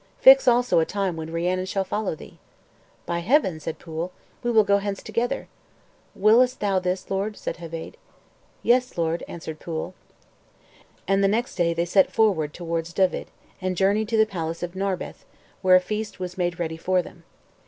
Fix 0.19 0.47
also 0.47 0.79
a 0.79 0.83
time 0.85 1.15
when 1.15 1.31
Rhiannon 1.31 1.67
shall 1.67 1.83
follow 1.83 2.15
thee." 2.15 2.39
"By 3.05 3.19
Heaven," 3.19 3.59
said 3.59 3.77
Pwyll, 3.77 4.09
"we 4.41 4.49
will 4.49 4.63
go 4.63 4.79
hence 4.79 5.03
together." 5.03 5.47
"Willest 6.15 6.59
thou 6.59 6.79
this, 6.79 7.11
lord?" 7.11 7.37
said 7.37 7.57
Heveydd. 7.57 7.97
"Yes, 8.63 8.97
lord," 8.97 9.23
answered 9.27 9.59
Pwyll. 9.59 9.93
And 11.07 11.23
the 11.23 11.27
next, 11.27 11.53
day 11.53 11.75
they 11.75 11.85
set 11.85 12.11
forward 12.11 12.51
towards 12.51 12.95
Dyved, 12.95 13.27
and 13.61 13.77
journeyed 13.77 14.09
to 14.09 14.17
the 14.17 14.25
palace 14.25 14.63
of 14.63 14.75
Narberth, 14.75 15.23
where 15.61 15.75
a 15.75 15.79
feast 15.79 16.19
was 16.19 16.35
made 16.35 16.57
ready 16.59 16.77
for 16.77 17.03
them. 17.03 17.23